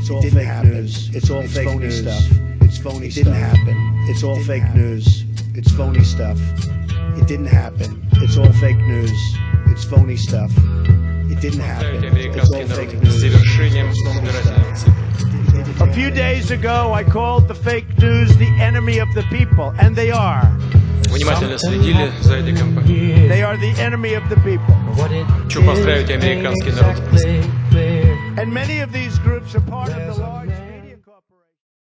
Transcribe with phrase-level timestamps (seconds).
[0.00, 0.70] It's all fake happen.
[0.70, 1.14] news.
[1.14, 2.00] It's all it's fake phony news.
[2.00, 2.24] stuff.
[2.60, 3.06] It's phony.
[3.06, 4.04] It didn't happen.
[4.08, 4.80] It's all fake happen.
[4.80, 5.24] news.
[5.54, 6.38] It's phony stuff.
[7.16, 8.06] It didn't happen.
[8.14, 9.12] It's all fake news.
[9.68, 10.52] It's phony stuff.
[11.30, 12.04] It didn't happen.
[12.04, 13.22] It's all fake news.
[15.80, 19.94] A few days ago, I called the fake news the enemy of the people, and
[19.96, 20.46] they are.
[21.10, 23.28] Внимательно следили за этой кампанией.
[23.28, 24.74] They are the enemy of the people.
[25.44, 26.96] Хочу поздравить американский народ.
[28.51, 31.80] many of these groups are part of the large media corporations.